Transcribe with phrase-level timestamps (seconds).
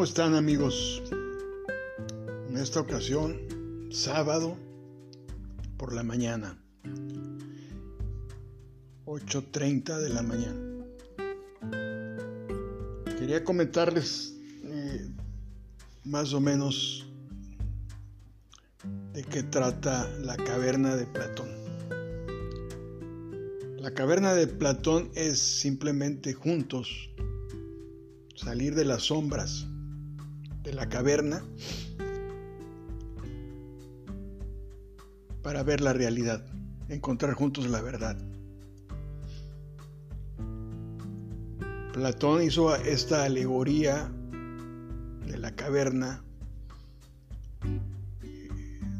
[0.00, 1.02] ¿Cómo están amigos?
[2.48, 3.38] En esta ocasión,
[3.90, 4.56] sábado
[5.76, 6.56] por la mañana,
[9.04, 10.86] 8.30 de la mañana.
[13.18, 15.06] Quería comentarles eh,
[16.04, 17.06] más o menos
[19.12, 21.50] de qué trata la caverna de Platón.
[23.76, 27.10] La caverna de Platón es simplemente juntos
[28.34, 29.66] salir de las sombras
[30.62, 31.44] de la caverna
[35.42, 36.44] para ver la realidad,
[36.88, 38.16] encontrar juntos la verdad.
[41.92, 44.12] Platón hizo esta alegoría
[45.26, 46.22] de la caverna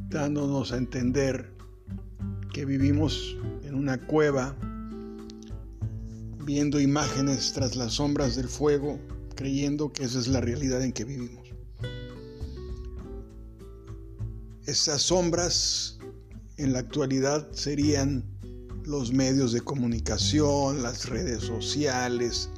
[0.09, 1.53] dándonos a entender
[2.53, 4.57] que vivimos en una cueva
[6.45, 8.99] viendo imágenes tras las sombras del fuego,
[9.37, 11.50] creyendo que esa es la realidad en que vivimos.
[14.71, 15.99] Esas sombras
[16.57, 18.25] en la actualidad serían
[18.85, 22.51] los medios de comunicación, las redes sociales,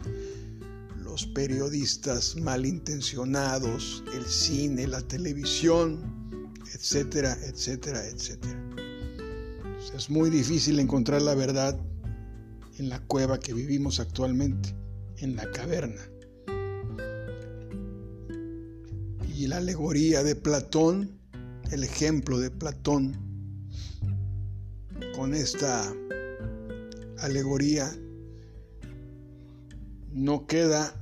[1.02, 8.60] los periodistas malintencionados, el cine, la televisión, etcétera, etcétera, etcétera.
[9.96, 11.80] Es muy difícil encontrar la verdad
[12.76, 14.76] en la cueva que vivimos actualmente,
[15.16, 16.02] en la caverna.
[19.34, 21.21] Y la alegoría de Platón,
[21.72, 23.16] el ejemplo de Platón,
[25.16, 25.90] con esta
[27.18, 27.90] alegoría
[30.12, 30.94] no queda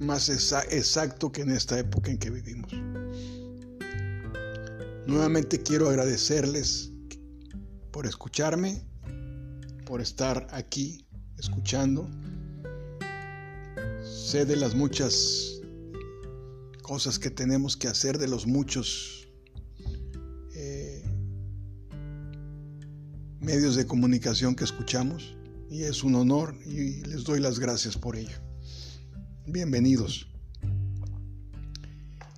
[0.00, 2.72] más exacto que en esta época en que vivimos.
[5.06, 6.90] Nuevamente quiero agradecerles
[7.90, 8.82] por escucharme,
[9.84, 11.06] por estar aquí
[11.36, 12.08] escuchando.
[14.02, 15.60] Sé de las muchas
[16.80, 19.21] cosas que tenemos que hacer, de los muchos
[23.42, 25.34] medios de comunicación que escuchamos
[25.68, 28.36] y es un honor y les doy las gracias por ello.
[29.48, 30.28] Bienvenidos.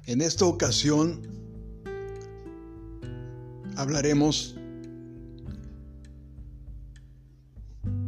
[0.07, 1.21] En esta ocasión
[3.77, 4.57] hablaremos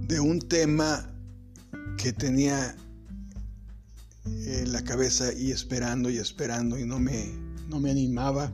[0.09, 1.07] de un tema
[1.99, 2.77] que tenía
[4.25, 7.27] en la cabeza y esperando y esperando y no me,
[7.69, 8.51] no me animaba.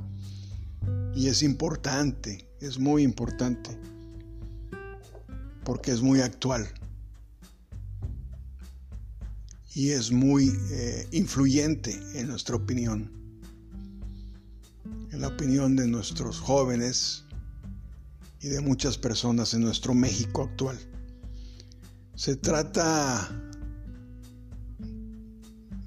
[1.14, 3.78] Y es importante, es muy importante,
[5.64, 6.68] porque es muy actual.
[9.74, 13.10] Y es muy eh, influyente en nuestra opinión,
[15.10, 17.24] en la opinión de nuestros jóvenes
[18.40, 20.78] y de muchas personas en nuestro México actual.
[22.14, 23.30] Se trata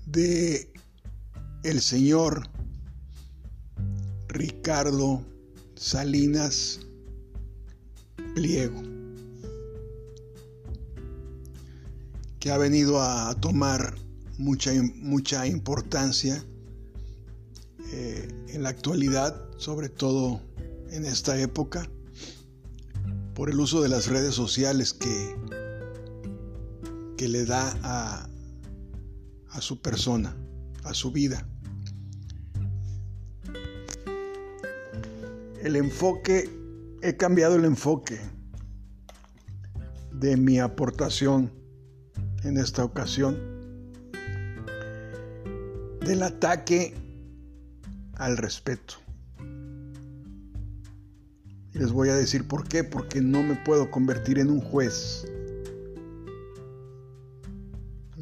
[0.05, 0.71] de
[1.63, 2.49] el señor
[4.29, 5.23] Ricardo
[5.75, 6.79] Salinas
[8.33, 8.81] Pliego,
[12.45, 13.95] que ha venido a tomar
[14.37, 16.45] mucha, mucha importancia
[17.91, 20.43] eh, en la actualidad, sobre todo
[20.91, 21.89] en esta época,
[23.33, 25.35] por el uso de las redes sociales que
[27.17, 28.29] que le da a,
[29.49, 30.37] a su persona,
[30.83, 31.49] a su vida.
[35.63, 36.47] El enfoque,
[37.01, 38.19] he cambiado el enfoque
[40.13, 41.64] de mi aportación
[42.45, 43.37] en esta ocasión
[46.01, 46.93] del ataque
[48.15, 48.95] al respeto.
[51.73, 55.25] Y les voy a decir por qué, porque no me puedo convertir en un juez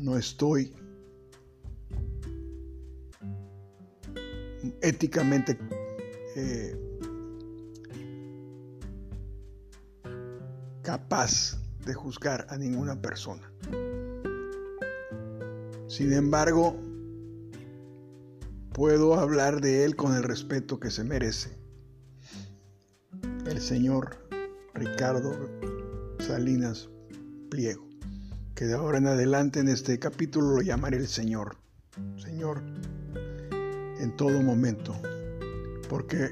[0.03, 0.75] no estoy
[4.81, 5.57] éticamente
[6.35, 6.77] eh,
[10.81, 13.52] capaz de juzgar a ninguna persona.
[15.95, 16.75] Sin embargo,
[18.73, 21.55] puedo hablar de él con el respeto que se merece.
[23.45, 24.17] El señor
[24.73, 25.31] Ricardo
[26.17, 26.89] Salinas
[27.51, 27.87] Pliego
[28.55, 31.57] que de ahora en adelante en este capítulo lo llamaré el Señor.
[32.17, 32.63] Señor,
[33.99, 34.99] en todo momento.
[35.87, 36.31] Porque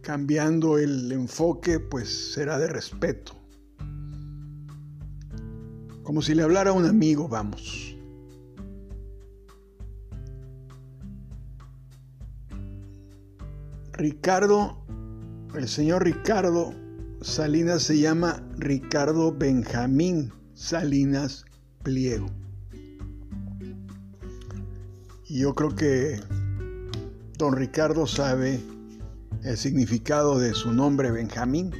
[0.00, 3.39] cambiando el enfoque, pues será de respeto.
[6.10, 7.96] Como si le hablara a un amigo, vamos.
[13.92, 14.84] Ricardo,
[15.54, 16.74] el señor Ricardo
[17.20, 21.44] Salinas se llama Ricardo Benjamín Salinas
[21.84, 22.26] Pliego.
[25.28, 26.18] Y yo creo que
[27.38, 28.58] don Ricardo sabe
[29.44, 31.70] el significado de su nombre Benjamín.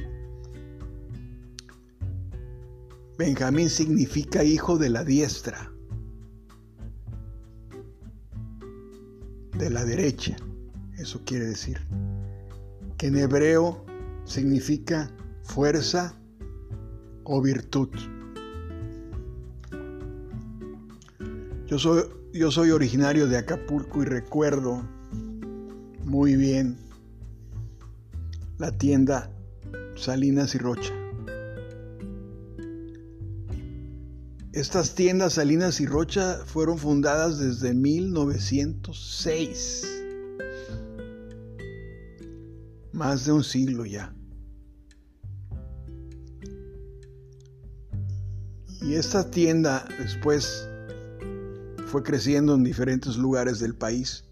[3.21, 5.71] Benjamín significa hijo de la diestra,
[9.59, 10.35] de la derecha,
[10.97, 11.77] eso quiere decir.
[12.97, 13.85] Que en hebreo
[14.25, 15.11] significa
[15.43, 16.19] fuerza
[17.23, 17.89] o virtud.
[21.67, 24.81] Yo soy, yo soy originario de Acapulco y recuerdo
[26.05, 26.75] muy bien
[28.57, 29.31] la tienda
[29.95, 31.00] Salinas y Rocha.
[34.53, 39.87] Estas tiendas Salinas y Rocha fueron fundadas desde 1906.
[42.91, 44.13] Más de un siglo ya.
[48.81, 50.67] Y esta tienda después
[51.85, 54.25] fue creciendo en diferentes lugares del país.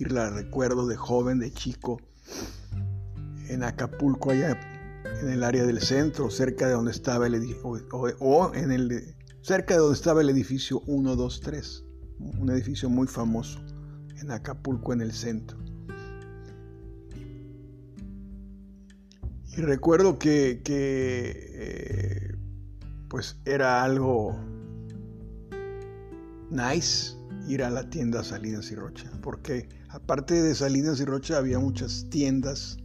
[0.00, 2.00] Y la recuerdo de joven, de chico,
[3.48, 4.58] en Acapulco, allá
[5.22, 9.74] en el área del centro, cerca de donde estaba el edificio, o en el cerca
[9.74, 11.84] de donde estaba el edificio 123,
[12.18, 13.60] un edificio muy famoso
[14.20, 15.58] en Acapulco, en el centro.
[19.56, 22.34] Y recuerdo que, eh,
[23.08, 24.38] pues era algo
[26.50, 27.16] nice
[27.48, 32.06] ir a la tienda Salinas y Rocha, porque aparte de Salinas y Rocha había muchas
[32.10, 32.76] tiendas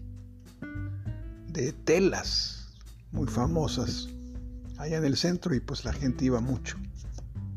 [1.52, 2.74] de telas
[3.12, 4.10] muy famosas
[4.78, 6.78] allá en el centro y pues la gente iba mucho.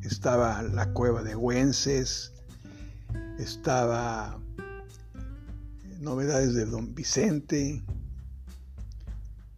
[0.02, 2.32] Estaba la cueva de Güences,
[3.38, 4.38] estaba
[6.00, 7.82] novedades de Don Vicente,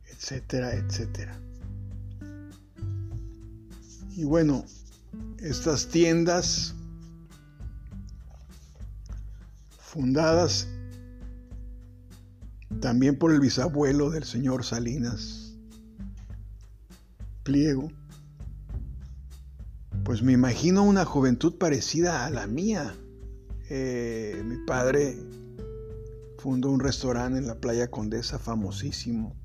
[0.07, 1.41] etcétera, etcétera.
[4.11, 4.65] Y bueno,
[5.39, 6.75] estas tiendas
[9.79, 10.69] fundadas
[12.81, 15.40] también por el bisabuelo del señor Salinas,
[17.43, 17.91] pliego,
[20.05, 22.95] pues me imagino una juventud parecida a la mía.
[23.69, 25.17] Eh, mi padre
[26.39, 29.37] fundó un restaurante en la playa Condesa famosísimo,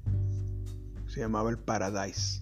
[1.08, 2.42] se llamaba el Paradise.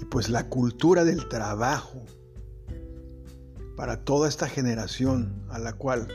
[0.00, 2.04] Y pues la cultura del trabajo
[3.76, 6.08] para toda esta generación a la cual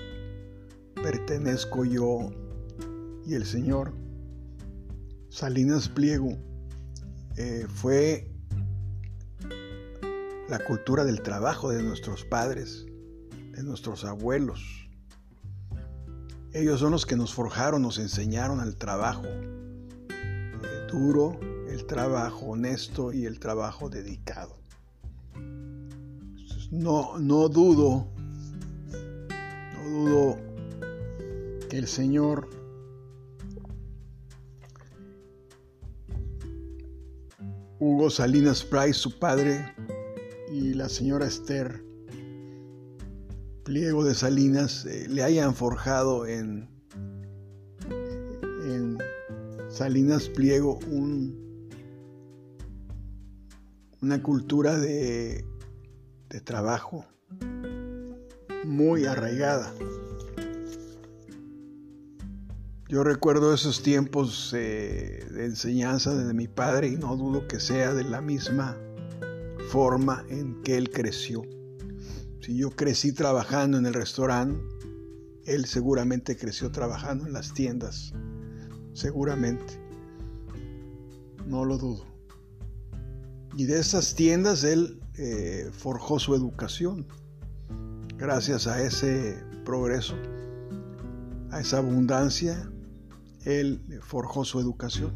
[1.02, 2.32] pertenezco yo
[3.26, 3.94] y el Señor,
[5.30, 6.38] Salinas Pliego,
[7.38, 8.30] eh, fue
[10.50, 12.86] la cultura del trabajo de nuestros padres,
[13.51, 14.89] de nuestros abuelos.
[16.54, 19.28] Ellos son los que nos forjaron, nos enseñaron al trabajo
[20.92, 21.39] duro,
[21.69, 24.57] el trabajo honesto y el trabajo dedicado.
[26.69, 28.07] No, no dudo,
[29.74, 30.38] no dudo
[31.69, 32.50] que el Señor
[37.83, 39.74] Hugo Salinas Price, su padre,
[40.54, 41.83] y la señora Esther
[43.63, 46.69] Pliego de Salinas eh, le hayan forjado en,
[49.68, 51.67] Salinas Pliego un,
[54.01, 55.44] una cultura de
[56.44, 57.03] trabajo
[58.63, 59.74] muy arraigada.
[62.91, 67.93] Yo recuerdo esos tiempos eh, de enseñanza de mi padre y no dudo que sea
[67.93, 68.77] de la misma
[69.69, 71.41] forma en que él creció.
[72.41, 74.62] Si yo crecí trabajando en el restaurante,
[75.45, 78.12] él seguramente creció trabajando en las tiendas.
[78.91, 79.79] Seguramente.
[81.48, 82.05] No lo dudo.
[83.55, 87.07] Y de esas tiendas él eh, forjó su educación.
[88.17, 90.17] Gracias a ese progreso,
[91.51, 92.69] a esa abundancia,
[93.45, 95.12] él forjó su educación.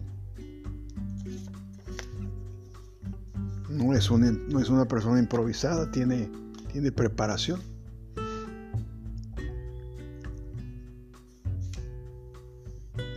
[3.70, 6.30] No es una, no es una persona improvisada, tiene,
[6.72, 7.62] tiene preparación.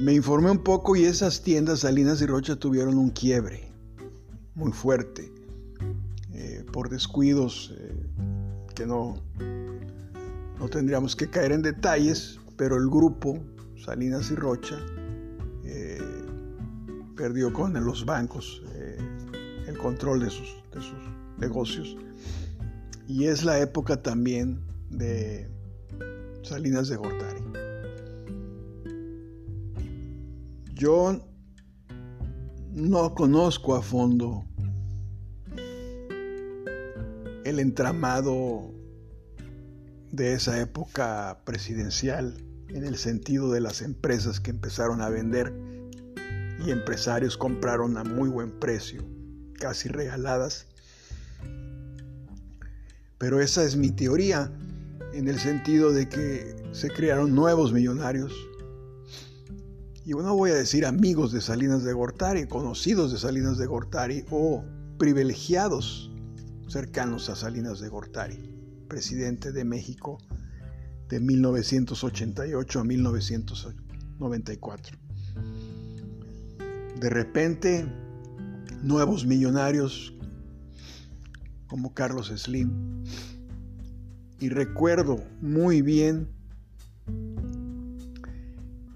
[0.01, 3.69] Me informé un poco y esas tiendas Salinas y Rocha tuvieron un quiebre
[4.55, 5.33] muy fuerte
[6.33, 7.95] eh, por descuidos eh,
[8.75, 9.17] que no,
[10.59, 13.39] no tendríamos que caer en detalles, pero el grupo
[13.77, 14.77] Salinas y Rocha
[17.19, 18.97] perdió con los bancos eh,
[19.67, 20.99] el control de sus, de sus
[21.39, 21.97] negocios.
[23.09, 25.51] Y es la época también de
[26.43, 27.43] Salinas de Gortari.
[30.75, 31.21] Yo
[32.71, 34.45] no conozco a fondo
[37.45, 38.73] el entramado
[40.13, 45.53] de esa época presidencial en el sentido de las empresas que empezaron a vender
[46.65, 49.05] y empresarios compraron a muy buen precio,
[49.59, 50.67] casi regaladas.
[53.19, 54.53] Pero esa es mi teoría
[55.13, 58.33] en el sentido de que se crearon nuevos millonarios.
[60.05, 64.25] Y no voy a decir amigos de Salinas de Gortari, conocidos de Salinas de Gortari
[64.31, 64.65] o
[64.99, 66.11] privilegiados
[66.67, 68.39] cercanos a Salinas de Gortari,
[68.89, 70.19] presidente de México
[71.09, 74.99] de 1988 a 1994.
[77.01, 77.87] De repente,
[78.83, 80.15] nuevos millonarios
[81.69, 83.05] como Carlos Slim.
[84.41, 86.29] Y recuerdo muy bien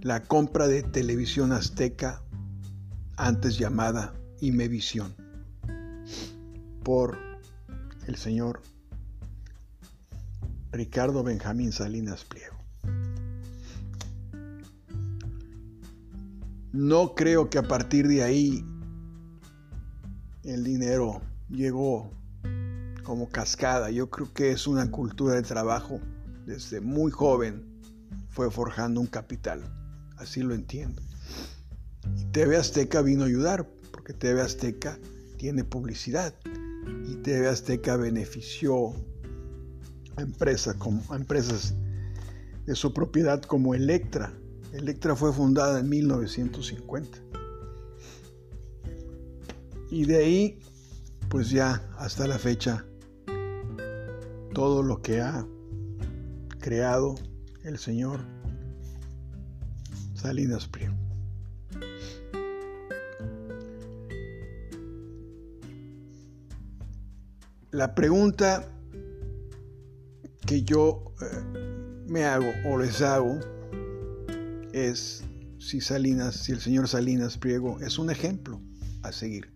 [0.00, 2.22] la compra de televisión azteca,
[3.16, 5.14] antes llamada Imevisión,
[6.82, 7.18] por
[8.06, 8.62] el señor
[10.72, 12.56] Ricardo Benjamín Salinas Pliego.
[16.72, 18.64] No creo que a partir de ahí
[20.44, 22.10] el dinero llegó
[23.04, 23.90] como cascada.
[23.90, 26.00] Yo creo que es una cultura de trabajo.
[26.46, 27.62] Desde muy joven
[28.30, 29.62] fue forjando un capital.
[30.16, 31.02] Así lo entiendo.
[32.16, 34.98] Y TV Azteca vino a ayudar, porque TV Azteca
[35.36, 36.34] tiene publicidad.
[37.06, 38.94] Y TV Azteca benefició
[40.78, 41.74] como, empresas
[42.66, 44.32] de su propiedad como Electra,
[44.72, 47.18] Electra fue fundada en 1950.
[49.90, 50.60] Y de ahí,
[51.28, 52.86] pues ya hasta la fecha,
[54.54, 55.46] todo lo que ha
[56.58, 57.16] creado
[57.64, 58.20] el señor
[60.14, 60.96] Salinas Priego.
[67.70, 68.71] La pregunta
[70.52, 73.40] que yo eh, me hago o les hago
[74.74, 75.24] es
[75.58, 78.60] si Salinas, si el señor Salinas Priego es un ejemplo
[79.02, 79.50] a seguir.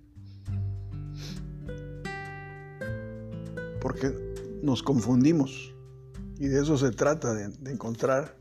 [3.79, 4.11] Porque
[4.62, 5.75] nos confundimos
[6.38, 8.38] y de eso se trata, de, de encontrar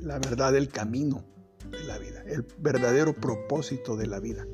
[0.00, 1.26] la verdad del camino
[1.70, 4.46] de la vida, el verdadero propósito de la vida.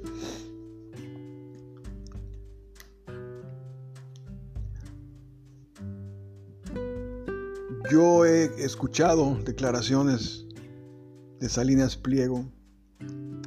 [7.90, 10.44] Yo he escuchado declaraciones
[11.38, 12.44] de Salinas Pliego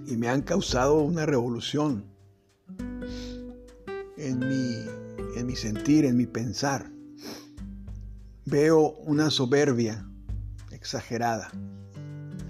[0.07, 2.05] y me han causado una revolución
[4.17, 4.85] en mi,
[5.35, 6.89] en mi sentir, en mi pensar.
[8.45, 10.07] Veo una soberbia
[10.71, 11.51] exagerada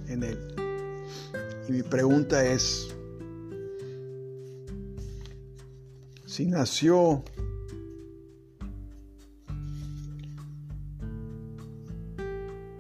[0.08, 0.38] en él.
[1.68, 2.88] Y mi pregunta es,
[6.28, 7.24] si nació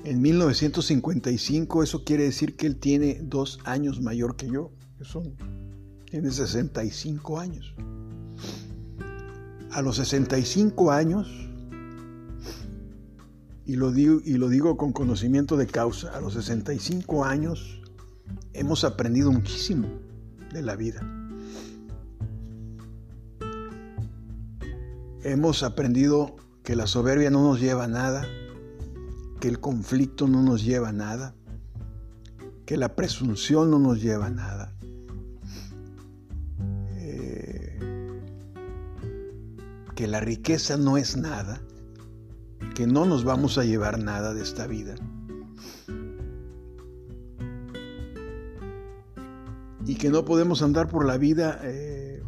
[0.09, 4.71] En 1955 eso quiere decir que él tiene dos años mayor que yo.
[4.99, 5.21] Eso
[6.09, 7.75] tiene 65 años.
[9.69, 11.27] A los 65 años,
[13.67, 17.79] y lo, digo, y lo digo con conocimiento de causa, a los 65 años
[18.53, 19.87] hemos aprendido muchísimo
[20.51, 21.07] de la vida.
[25.21, 28.27] Hemos aprendido que la soberbia no nos lleva a nada,
[29.39, 31.33] que el conflicto no nos lleva a nada,
[32.65, 34.73] que la presunción no nos lleva a nada.
[36.97, 37.79] Eh,
[39.95, 41.61] que la riqueza no es nada,
[42.75, 44.95] que no nos vamos a llevar nada de esta vida.
[49.85, 52.21] Y que no podemos andar por la vida eh,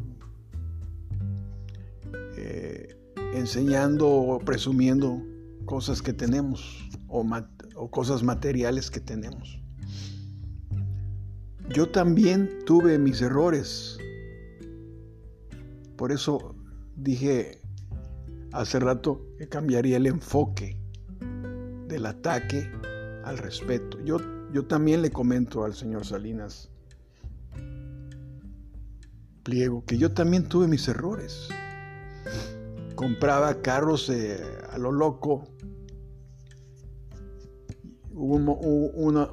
[2.37, 2.95] eh,
[3.33, 5.21] enseñando o presumiendo
[5.65, 9.59] cosas que tenemos o, cosas materiales que tenemos.
[11.69, 13.97] Yo también tuve mis errores.
[15.95, 16.55] Por eso
[16.95, 17.61] dije
[18.53, 20.77] hace rato que cambiaría el enfoque
[21.87, 22.69] del ataque
[23.23, 23.99] al respeto.
[24.03, 24.17] Yo,
[24.51, 26.71] yo también le comento al señor Salinas
[29.43, 31.49] Pliego que yo también tuve mis errores.
[32.95, 34.39] Compraba carros eh,
[34.69, 35.47] a lo loco
[38.13, 39.27] Hubo una,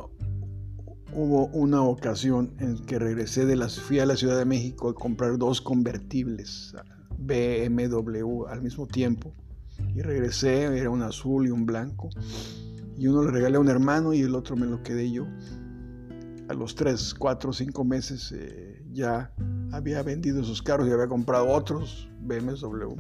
[1.12, 4.94] hubo una ocasión en que regresé de las, fui a la Ciudad de México a
[4.94, 6.75] comprar dos convertibles
[7.18, 9.35] BMW al mismo tiempo.
[9.94, 12.08] Y regresé, era un azul y un blanco.
[12.97, 15.26] Y uno le regalé a un hermano y el otro me lo quedé yo.
[16.49, 19.32] A los tres, cuatro, cinco meses eh, ya
[19.73, 22.94] había vendido esos carros y había comprado otros BMW.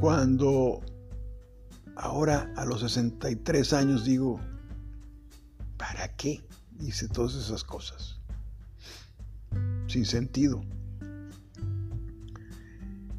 [0.00, 0.80] Cuando
[1.96, 4.40] ahora a los 63 años digo,
[5.76, 6.42] ¿para qué
[6.80, 8.18] hice todas esas cosas?
[9.86, 10.62] Sin sentido.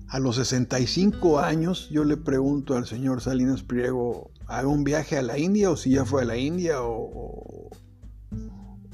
[0.08, 5.22] A los 65 años yo le pregunto al señor Salinas Priego, ¿haga un viaje a
[5.22, 7.70] la India o si ya fue a la India o,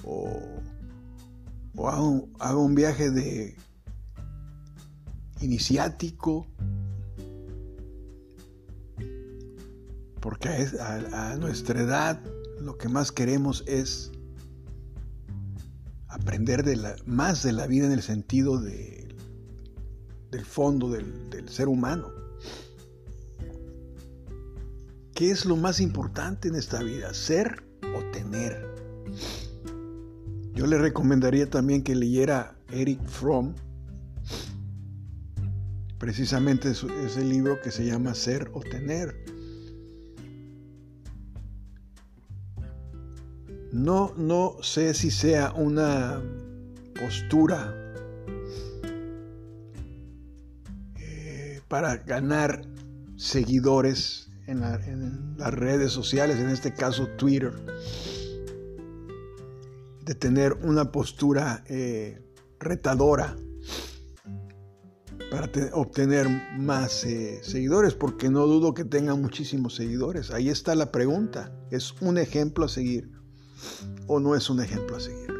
[0.04, 0.62] o,
[1.74, 3.56] un, viaje de
[5.42, 6.46] iniciático?
[10.28, 12.22] Porque a, nuestra edad
[12.60, 14.12] lo que más queremos es
[16.10, 19.08] aprender de la, más de la vida en el sentido de
[20.30, 22.10] del fondo del, ser humano.
[25.16, 27.14] ¿Qué es lo más importante en esta vida?
[27.14, 27.64] ¿Ser
[27.96, 28.68] o tener?
[30.54, 33.56] Yo le recomendaría también que leyera Eric Fromm,
[35.98, 39.37] precisamente ese libro que se llama Ser o Tener.
[43.78, 46.20] No, no sé si sea una
[47.00, 47.76] postura
[51.68, 52.66] para ganar
[53.18, 54.62] seguidores en,
[55.38, 57.54] las redes sociales, en este caso Twitter,
[60.06, 62.20] de tener una postura eh,
[62.60, 63.36] retadora
[65.30, 70.32] para obtener más eh, seguidores, porque no dudo que tengan muchísimos seguidores.
[70.32, 71.52] Ahí está la pregunta.
[71.70, 73.12] ¿Es un ejemplo a seguir
[74.08, 75.34] o no es un ejemplo a seguir?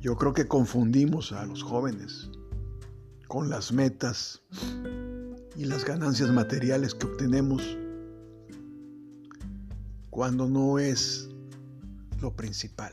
[0.00, 2.30] Yo creo que confundimos a los jóvenes
[3.28, 4.42] con las metas
[5.56, 7.62] y las ganancias materiales que obtenemos
[10.10, 11.30] cuando no es
[12.20, 12.92] lo principal.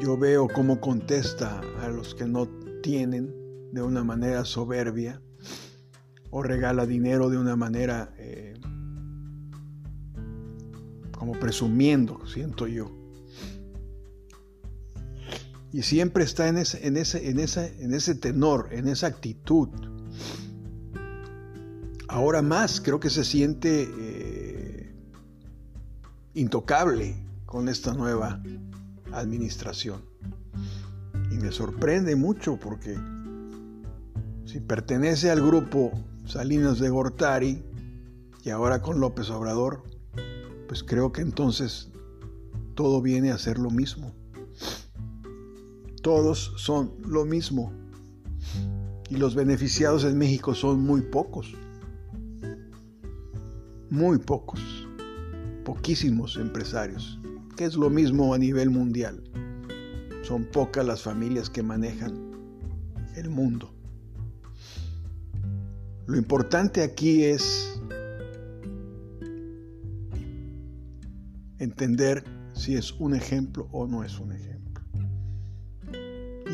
[0.00, 2.46] Yo veo cómo contesta a los que no
[2.82, 3.34] tienen
[3.72, 5.20] de una manera soberbia
[6.36, 8.54] o regala dinero de una manera eh,
[11.16, 12.90] como presumiendo, siento yo
[15.72, 19.68] y siempre está en ese, en ese, en en ese tenor, en esa actitud.
[22.08, 24.94] Ahora más creo que se siente eh,
[26.34, 28.40] intocable con esta nueva
[29.12, 30.04] administración.
[31.32, 32.96] Y me sorprende mucho porque
[34.44, 35.92] si pertenece al grupo
[36.24, 37.62] Salinas de Gortari
[38.42, 39.82] y ahora con López Obrador,
[40.68, 41.90] pues creo que entonces
[42.74, 44.14] todo viene a ser lo mismo
[46.04, 47.72] todos son lo mismo.
[49.08, 51.54] Y los beneficiados en México son muy pocos.
[53.88, 54.60] Muy pocos.
[55.64, 57.18] Poquísimos empresarios.
[57.56, 59.24] Que es lo mismo a nivel mundial.
[60.22, 62.12] Son pocas las familias que manejan
[63.16, 63.73] el mundo.
[66.06, 67.80] Lo importante aquí es
[71.58, 74.84] entender si es un ejemplo o no es un ejemplo.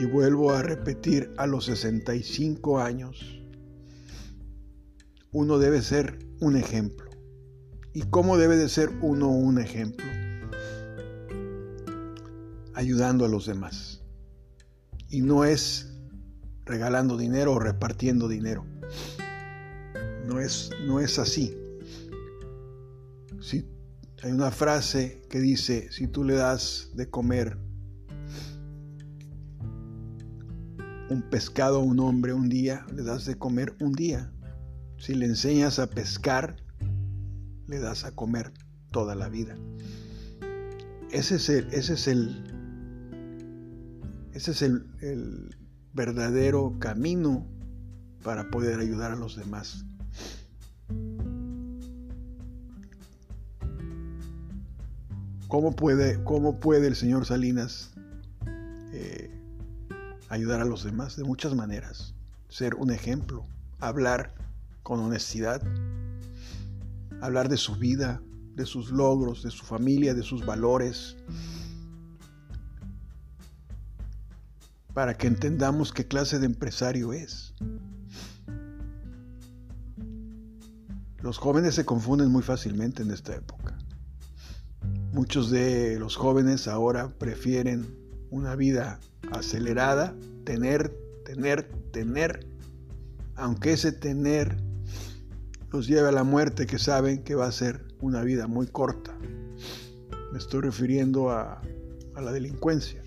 [0.01, 3.43] Y vuelvo a repetir, a los 65 años,
[5.33, 7.11] uno debe ser un ejemplo.
[7.93, 10.07] ¿Y cómo debe de ser uno un ejemplo?
[12.75, 14.03] Ayudando a los demás.
[15.09, 15.93] Y no es
[16.65, 18.65] regalando dinero o repartiendo dinero.
[20.31, 21.59] No es, no es así.
[23.41, 23.69] Si,
[24.23, 27.59] hay una frase que dice, si tú le das de comer
[31.09, 34.33] un pescado a un hombre un día, le das de comer un día.
[34.99, 36.55] Si le enseñas a pescar,
[37.67, 38.53] le das a comer
[38.93, 39.57] toda la vida.
[41.11, 42.45] Ese es ese es el,
[44.33, 45.57] ese es el
[45.93, 47.49] verdadero camino
[48.23, 49.87] para poder ayudar a los demás.
[55.51, 57.91] ¿Cómo puede, cómo puede el señor Salinas
[58.93, 59.37] eh,
[60.29, 62.15] ayudar a los demás de muchas maneras,
[62.49, 63.45] ser un ejemplo,
[63.81, 64.33] hablar
[64.85, 65.61] con honestidad,
[67.21, 68.23] hablar de su vida,
[68.55, 71.17] de sus logros, de su familia, de sus valores,
[74.95, 77.55] para que entendamos qué clase de empresario es.
[81.21, 83.80] Los jóvenes se confunden muy fácilmente en esta época.
[85.13, 87.97] Muchos de los jóvenes ahora prefieren
[88.31, 89.01] una vida
[89.33, 92.47] acelerada, tener, tener, tener,
[93.35, 94.57] aunque ese tener
[95.73, 99.17] los lleve a la muerte que saben que va a ser una vida muy corta.
[100.33, 101.61] Me estoy refiriendo a,
[102.15, 103.03] a la delincuencia.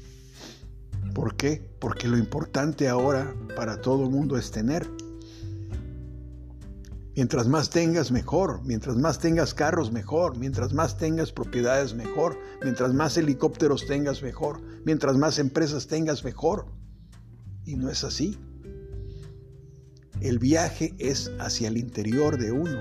[1.14, 1.62] ¿Por qué?
[1.80, 4.90] Porque lo importante ahora para todo el mundo es tener.
[7.16, 8.62] Mientras más tengas, mejor.
[8.64, 10.38] Mientras más tengas carros, mejor.
[10.38, 12.40] Mientras más tengas propiedades, mejor.
[12.64, 14.62] Mientras más helicópteros tengas, mejor.
[14.84, 16.66] Mientras más empresas tengas, mejor.
[17.66, 18.38] Y no es así.
[20.22, 22.80] El viaje es hacia el interior de uno.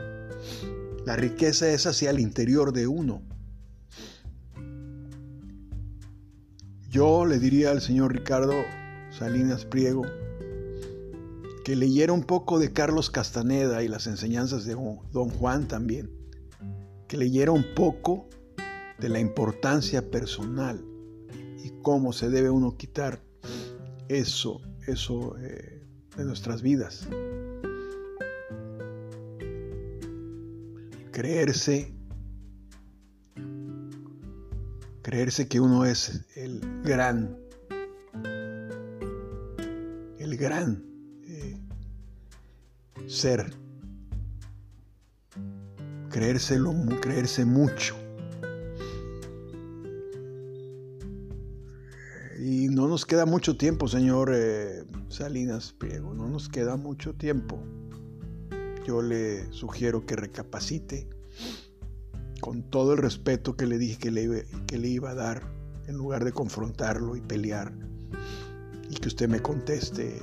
[1.04, 3.22] La riqueza es hacia el interior de uno.
[6.88, 8.54] Yo le diría al señor Ricardo
[9.10, 10.04] Salinas Priego
[11.64, 16.10] que leyera un poco de Carlos Castaneda y las enseñanzas de Don Juan también,
[17.08, 18.28] que leyera un poco
[18.98, 20.84] de la importancia personal
[21.64, 23.22] y cómo se debe uno quitar
[24.08, 25.84] eso, eso eh,
[26.16, 27.08] de nuestras vidas.
[31.12, 31.94] Creerse
[35.02, 37.36] creerse que uno es el gran,
[40.18, 40.91] el gran
[43.12, 43.52] ser,
[46.10, 47.94] creérselo, creerse mucho.
[52.40, 57.62] Y no nos queda mucho tiempo, señor eh, Salinas Priego, no nos queda mucho tiempo.
[58.86, 61.08] Yo le sugiero que recapacite
[62.40, 65.42] con todo el respeto que le dije que le, que le iba a dar,
[65.86, 67.72] en lugar de confrontarlo y pelear,
[68.90, 70.18] y que usted me conteste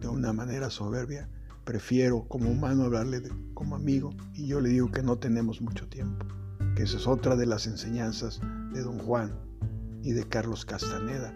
[0.00, 1.28] de una manera soberbia,
[1.64, 3.22] prefiero como humano hablarle
[3.54, 6.26] como amigo, y yo le digo que no tenemos mucho tiempo,
[6.74, 8.40] que esa es otra de las enseñanzas
[8.72, 9.32] de don Juan
[10.02, 11.34] y de Carlos Castaneda.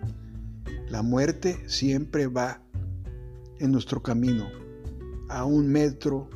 [0.88, 2.60] La muerte siempre va
[3.58, 4.48] en nuestro camino,
[5.28, 6.28] a un metro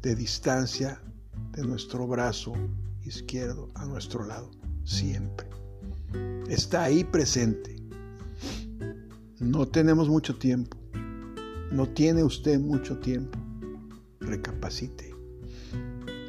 [0.00, 1.00] de distancia
[1.52, 2.52] de nuestro brazo
[3.04, 4.50] izquierdo a nuestro lado,
[4.84, 5.48] siempre.
[6.48, 7.76] Está ahí presente.
[9.38, 10.81] No tenemos mucho tiempo.
[11.72, 13.38] No tiene usted mucho tiempo.
[14.20, 15.14] Recapacite.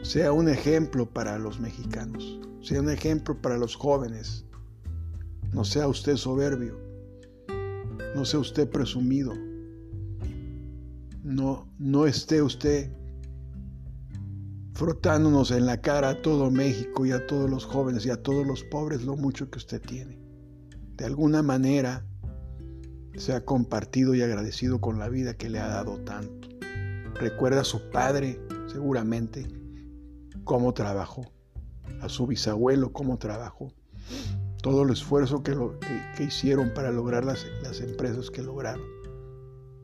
[0.01, 2.39] Sea un ejemplo para los mexicanos.
[2.62, 4.45] Sea un ejemplo para los jóvenes.
[5.51, 6.79] No sea usted soberbio.
[8.15, 9.34] No sea usted presumido.
[11.23, 12.93] No, no esté usted
[14.73, 18.47] frotándonos en la cara a todo México y a todos los jóvenes y a todos
[18.47, 20.17] los pobres lo mucho que usted tiene.
[20.95, 22.06] De alguna manera
[23.15, 26.49] se ha compartido y agradecido con la vida que le ha dado tanto.
[27.15, 29.47] Recuerda a su padre, seguramente,
[30.43, 31.32] cómo trabajó,
[32.02, 33.73] a su bisabuelo cómo trabajó,
[34.62, 35.56] todo el esfuerzo que,
[36.19, 38.93] hicieron para lograr las empresas que lograron.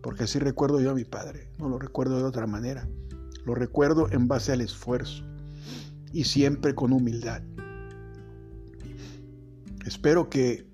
[0.01, 2.87] Porque así recuerdo yo a mi padre, no lo recuerdo de otra manera.
[3.45, 5.23] Lo recuerdo en base al esfuerzo
[6.11, 7.41] y siempre con humildad.
[9.85, 10.68] Espero que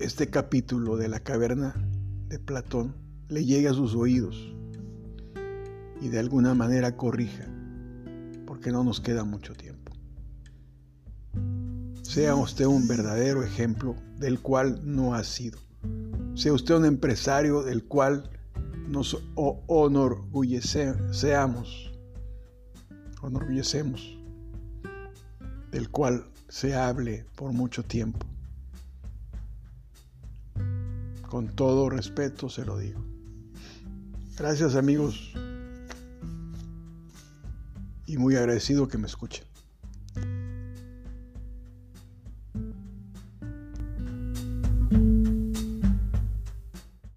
[0.00, 1.72] este capítulo de la caverna
[2.28, 2.96] de Platón
[3.28, 4.52] le llegue a sus oídos
[6.00, 7.46] y de alguna manera corrija,
[8.44, 9.92] porque no nos queda mucho tiempo.
[12.02, 15.60] Sea usted un verdadero ejemplo del cual no ha sido.
[16.34, 18.28] Sea usted un empresario del cual
[18.88, 19.16] nos
[19.68, 21.92] enorgullecemos,
[23.22, 24.18] enorgullecemos,
[25.70, 28.26] del cual se hable por mucho tiempo.
[31.34, 33.04] Con todo respeto se lo digo.
[34.38, 35.32] Gracias amigos
[38.06, 39.44] y muy agradecido que me escuchen.